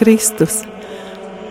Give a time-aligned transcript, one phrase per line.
[0.00, 0.62] Kristus!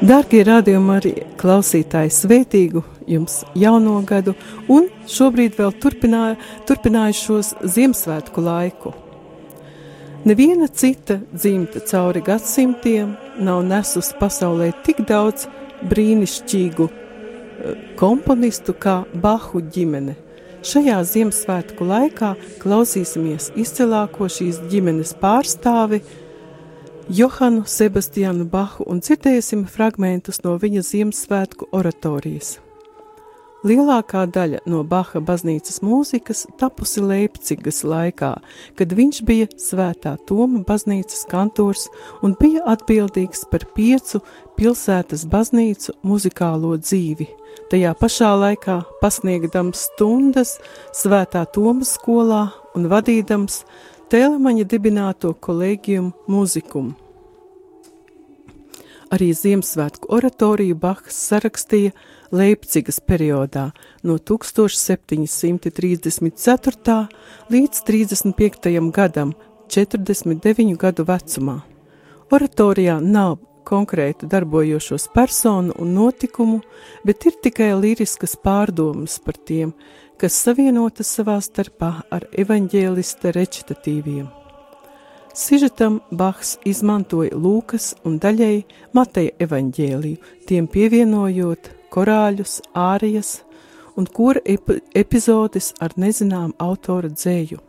[0.02, 4.34] Darbie radījumi, arī klausītāji, svētīgu jums jauno gadu,
[4.74, 8.96] un šobrīd vēl turpināja, turpinājušos Ziemassvētku laiku.
[10.26, 15.46] Neviena cita dzimta cauri gadsimtiem nav nesusi pasaulē tik daudz
[15.92, 20.18] brīnišķīgu eh, komponistu kā Bahu ģimene.
[20.66, 22.34] Šajā Ziemassvētku laikā
[22.66, 26.02] klausīsimies izcilāko šīs ģimenes pārstāvi–
[27.10, 32.60] Johanu Sebastianu Bahu un dzirdēsim fragmentus no viņa Ziemassvētku oratorijas.
[33.66, 38.30] Lielākā daļa no Baha baznīcas mūzikas tapusi Leipcigas laikā,
[38.78, 41.90] kad viņš bija svētā Toma baznīcas kantors
[42.22, 44.22] un bija atbildīgs par piecu
[44.62, 47.26] pilsētas baznīcu muzikālo dzīvi.
[47.74, 50.60] Tajā pašā laikā pasniegdams stundas
[50.94, 53.64] svētā Toma skolā un vadīdams
[54.10, 56.96] Telemaņa dibināto kolēģiju mūzikumu.
[59.14, 61.94] Arī Ziemassvētku oratoriju Bahs sarakstīja
[62.34, 63.70] Leipcigas periodā
[64.02, 67.06] no 1734.
[67.54, 68.82] līdz 35.
[68.98, 69.38] gadam,
[69.70, 71.62] 49 gadu vecumā.
[72.34, 73.38] Oratorijā nav
[73.70, 76.66] konkrētu darbojošos personu un notikumu,
[77.06, 79.78] bet ir tikai liriskas pārdomas par tiem,
[80.20, 84.28] kas savienotas savā starpā ar evaņģēlista recitatīviem.
[85.40, 88.66] Sižetam Bahs izmantoja Lūkas un daļēji
[88.98, 90.18] Mateja evaņģēliju,
[90.50, 93.38] tiem pievienojot korāļus, ārijas
[93.96, 97.62] un kura ep epizodes ar nezinām autora dzēju.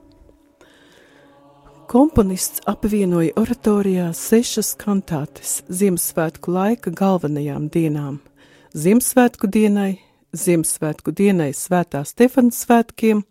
[1.90, 8.20] Komponists apvienoja oratorijā sešas kantātes Ziemassvētku laika galvenajām dienām-
[8.82, 9.98] Ziemassvētku dienai,
[10.30, 13.24] Ziemassvētku dienai svētā Stefana svētkiem,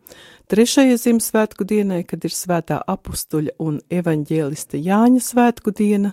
[0.51, 6.11] trešajai Ziemassvētku dienai, kad ir svētā apustuļa un evaņģēlista Jāņa svētku diena,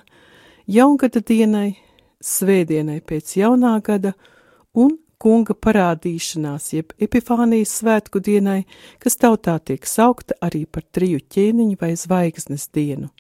[0.71, 1.75] jaungada dienai,
[2.23, 4.15] svētdienai pēc jaunā gada
[4.79, 8.63] un kunga parādīšanās, jeb epifānijas svētku dienai,
[9.03, 13.11] kas tautā tiek saukta arī par triju ķēniņu vai zvaigznes dienu.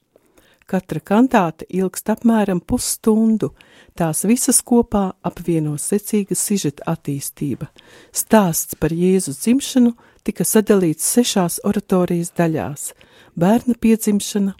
[0.66, 3.53] Katra kantāte ilgst apmēram pusstundu,
[3.94, 7.69] tās visas kopā apvieno secīga sižeta attīstība.
[8.10, 9.93] Stāsts par Jēzus dzimšanu
[10.27, 12.88] tika sadalīts sešās oratorijas daļās-
[13.41, 14.56] bērna piedzimšana,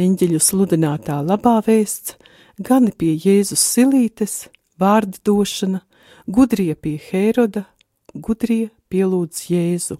[0.00, 2.16] eņģeļu sludinātā labā vēsts,
[2.56, 4.48] gani pie Jēzus silītes,
[4.80, 5.82] vārda došana,
[6.26, 7.66] gudrie pie Hēroda,
[8.14, 9.98] gudrie pielūdz Jēzu.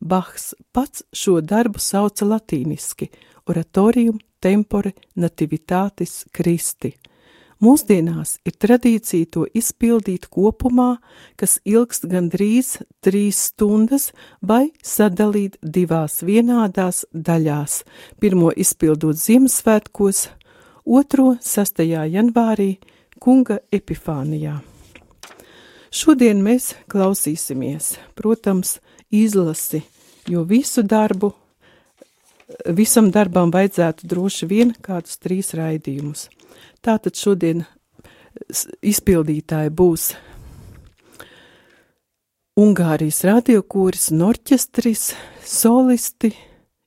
[0.00, 3.10] Bahs pats šo darbu sauca latīniski–
[3.46, 6.94] oratorium tempore nativitātis Kristi.
[7.56, 10.98] Mūsdienās ir tradīcija to izpildīt kopumā,
[11.40, 14.10] kas ilgst gandrīz trīs stundas,
[14.44, 17.78] vai sadalīt divās vienādās daļās.
[18.20, 20.26] Pirmo izpildot Ziemassvētkos,
[20.84, 21.80] otro 6.
[22.12, 22.76] janvārī
[23.16, 24.58] Kunga Epifānijā.
[25.88, 28.76] Šodien mēs klausīsimies, protams,
[29.08, 29.80] izlasi,
[30.28, 31.32] jo visu darbu
[32.76, 36.28] visam darbam vajadzētu droši vien kādus trīs raidījumus.
[36.84, 37.64] Tātad šodien
[38.84, 40.10] izpildītāji būs
[42.56, 45.10] Ungārijas radiokūris un orķestris,
[45.44, 46.30] solisti,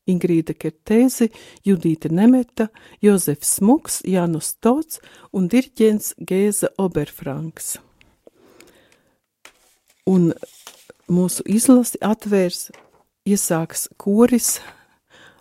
[0.10, 1.28] Ingrīda Kertēzi,
[1.68, 2.72] Judīta Nemeta,
[3.06, 4.98] Jozefs Smuks, Janus Tots
[5.30, 7.76] un diriģents Gēza Oberfranks.
[10.10, 10.32] Un
[11.06, 12.72] mūsu izlasi atvērs,
[13.30, 14.56] iesāks koris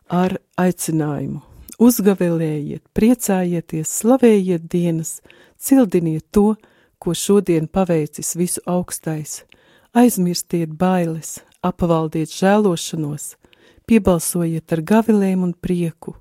[0.08, 1.42] ar aicinājumu.
[1.78, 5.20] Uzgavēlējiet, priecājieties, slavējiet dienas,
[5.62, 6.56] cildiniet to,
[6.98, 9.44] ko šodien paveicis visu augstais,
[9.94, 13.36] aizmirstiet bailes, apavaldiet žēlošanos,
[13.86, 16.16] piebalsojiet ar gavilēm un prieku,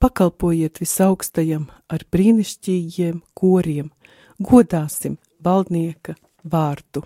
[0.00, 3.92] pakalpojiet visaugstajam ar brīnišķīgiem koriem,
[4.40, 7.04] godāsim valdnieka vārdu.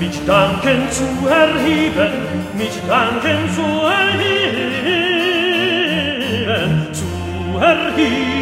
[0.00, 2.12] Mit Danken zu erheben,
[2.56, 4.86] mit Danken zu erheben,
[6.92, 8.37] zu erheben.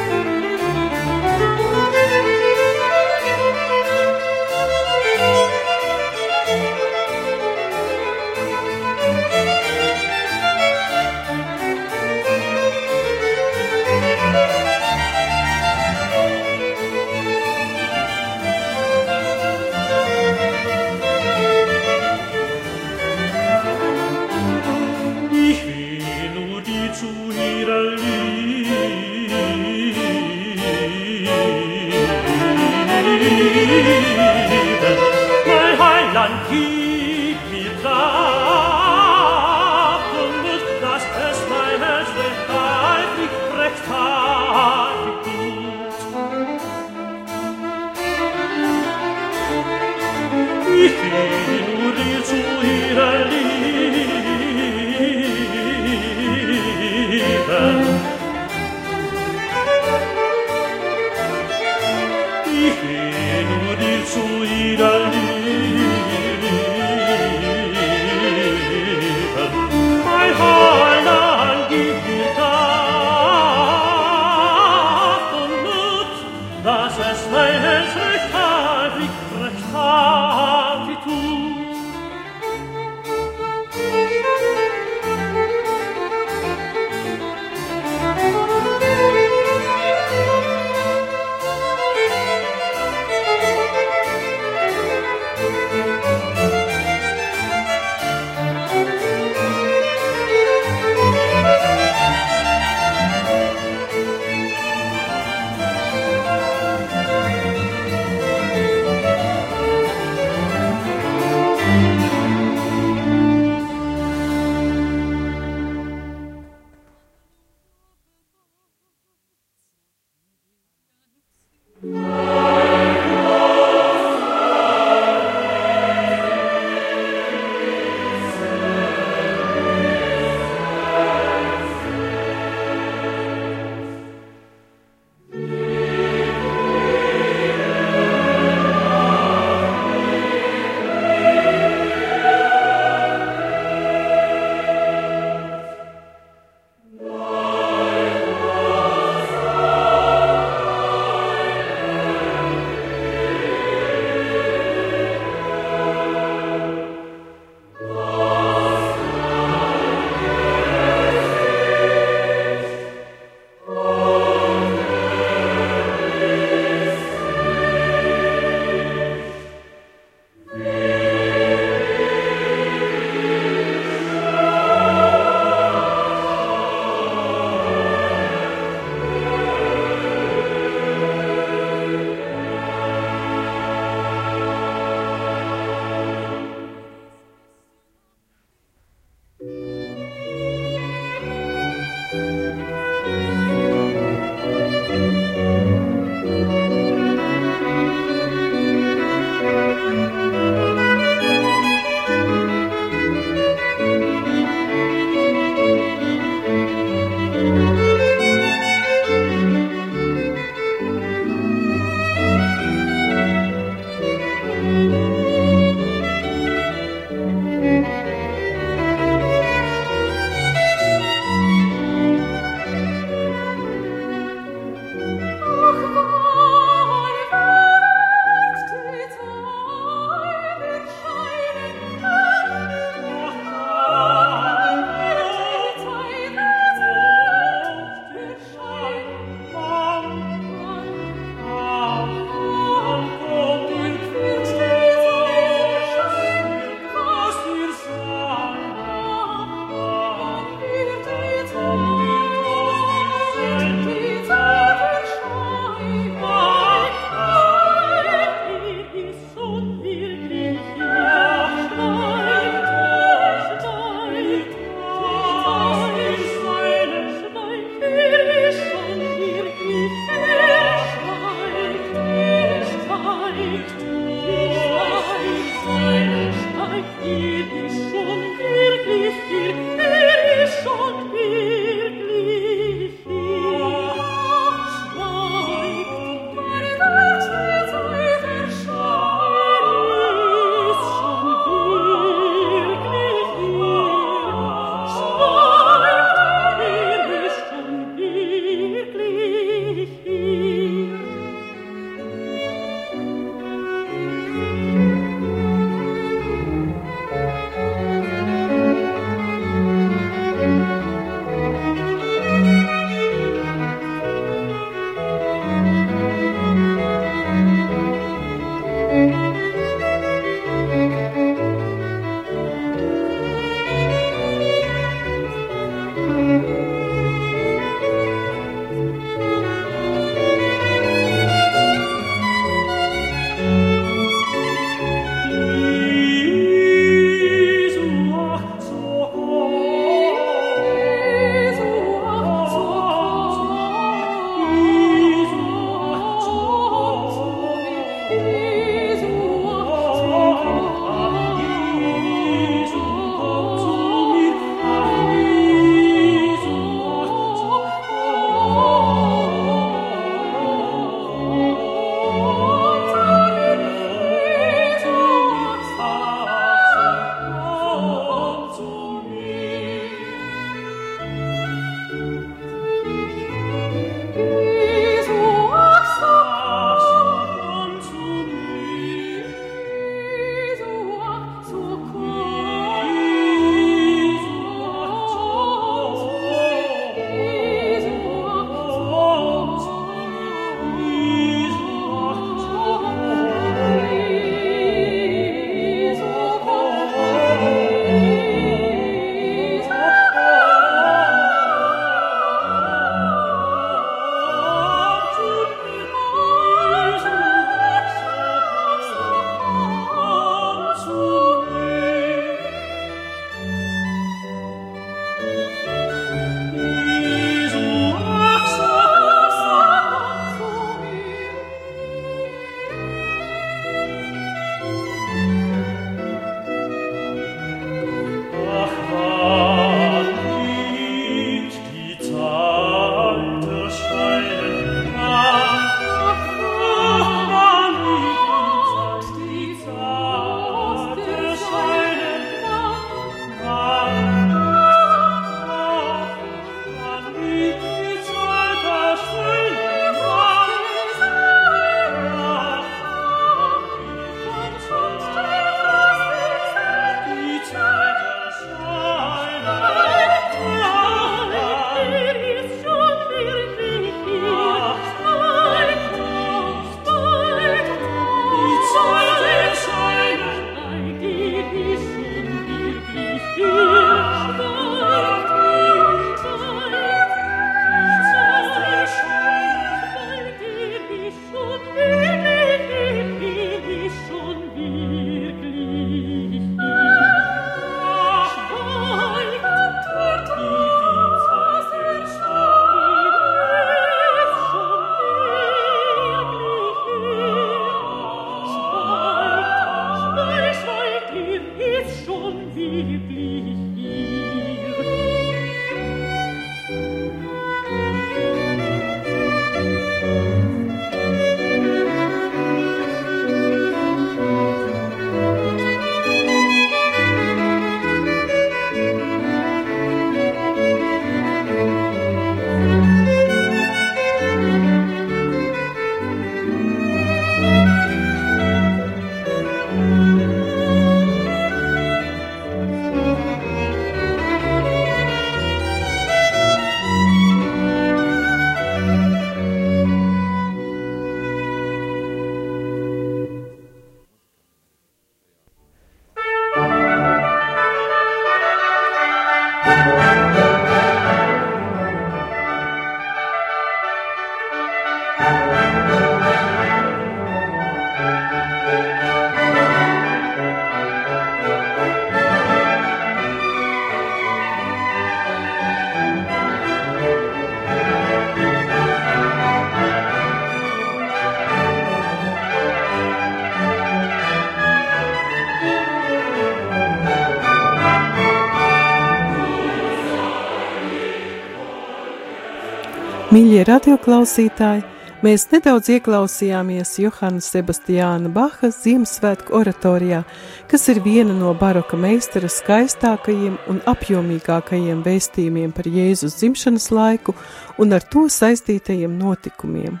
[583.60, 584.82] Mīļie radioklausītāji,
[585.20, 590.22] mēs nedaudz ieklausījāmies Johana Sebastiāna Baha Ziemassvētku oratorijā,
[590.70, 597.36] kas ir viena no baroka meistara skaistākajiem un apjomīgākajiem vēstījumiem par Jēzus dzimšanas laiku
[597.76, 600.00] un ar to saistītajiem notikumiem.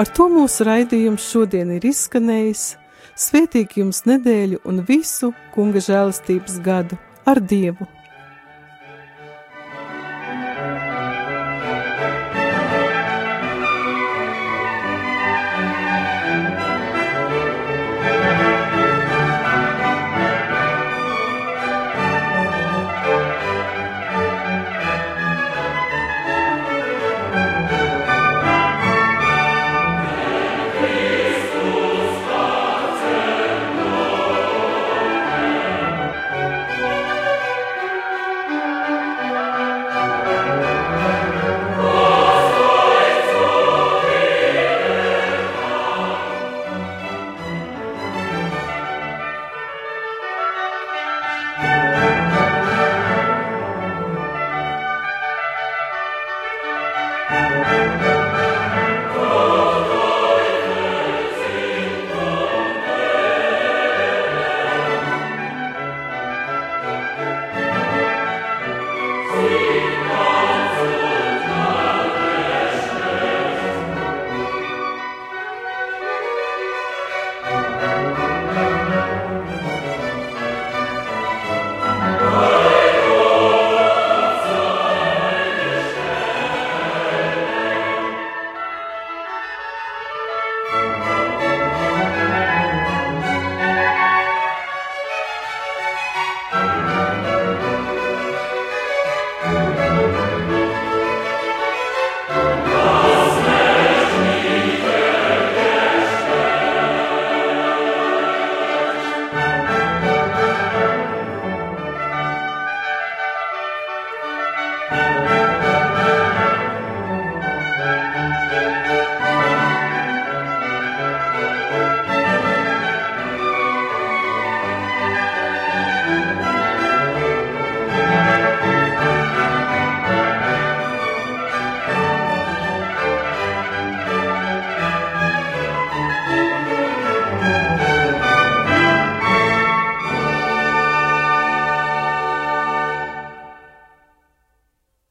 [0.00, 2.66] Ar to mūsu raidījums šodien ir izskanējis.
[3.12, 6.96] Svētīgi jums nedēļu un visu kunga žēlastības gadu
[7.28, 7.99] ar Dievu!